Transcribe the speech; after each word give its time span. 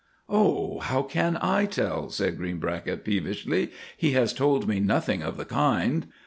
"Oh, 0.29 0.79
how 0.79 1.03
can 1.03 1.37
I 1.43 1.67
tell," 1.67 2.09
said 2.09 2.37
Greenbracket 2.39 3.03
peevishly, 3.05 3.69
"he 3.95 4.13
has 4.13 4.33
told 4.33 4.67
me 4.67 4.79
nothing 4.79 5.21
of 5.21 5.37
the 5.37 5.45
kind." 5.45 6.07